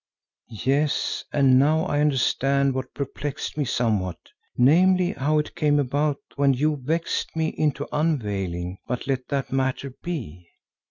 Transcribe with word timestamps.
Yes, 0.49 1.25
and 1.31 1.59
now 1.59 1.83
I 1.85 1.99
understand 2.01 2.73
what 2.73 2.91
perplexed 2.95 3.55
me 3.55 3.65
somewhat, 3.65 4.17
namely, 4.57 5.11
how 5.11 5.37
it 5.37 5.53
came 5.55 5.77
about 5.79 6.17
that 6.31 6.39
when 6.39 6.55
you 6.55 6.75
vexed 6.77 7.35
me 7.35 7.49
into 7.49 7.87
unveiling—but 7.93 9.05
let 9.05 9.27
that 9.27 9.51
matter 9.51 9.93
be. 10.01 10.49